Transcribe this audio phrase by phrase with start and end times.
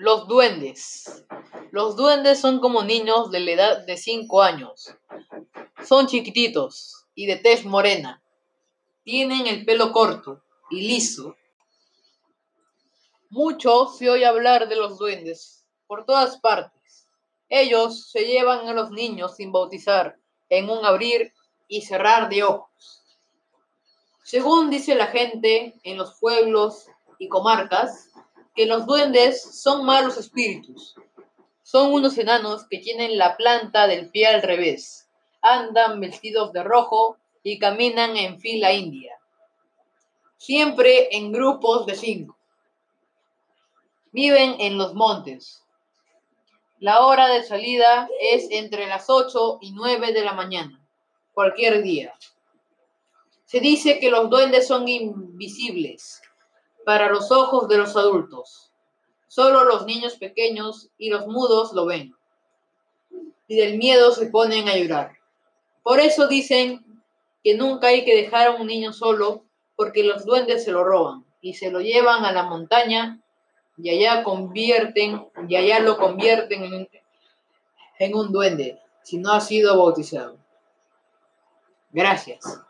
[0.00, 1.24] Los duendes.
[1.72, 4.94] Los duendes son como niños de la edad de 5 años.
[5.84, 8.22] Son chiquititos y de tez morena.
[9.02, 11.34] Tienen el pelo corto y liso.
[13.30, 17.08] Mucho se oye hablar de los duendes por todas partes.
[17.48, 20.16] Ellos se llevan a los niños sin bautizar
[20.48, 21.32] en un abrir
[21.66, 23.02] y cerrar de ojos.
[24.22, 26.86] Según dice la gente en los pueblos
[27.18, 28.07] y comarcas,
[28.58, 30.96] que los duendes son malos espíritus.
[31.62, 35.08] Son unos enanos que tienen la planta del pie al revés,
[35.40, 39.16] andan vestidos de rojo y caminan en fila india,
[40.38, 42.36] siempre en grupos de cinco.
[44.10, 45.62] Viven en los montes.
[46.80, 50.84] La hora de salida es entre las 8 y 9 de la mañana,
[51.32, 52.12] cualquier día.
[53.44, 56.22] Se dice que los duendes son invisibles,
[56.88, 58.72] para los ojos de los adultos.
[59.26, 62.14] Solo los niños pequeños y los mudos lo ven.
[63.46, 65.18] Y del miedo se ponen a llorar.
[65.82, 66.82] Por eso dicen
[67.44, 69.44] que nunca hay que dejar a un niño solo
[69.76, 73.20] porque los duendes se lo roban y se lo llevan a la montaña
[73.76, 76.88] y allá convierten y allá lo convierten en,
[77.98, 80.38] en un duende si no ha sido bautizado.
[81.92, 82.62] Gracias.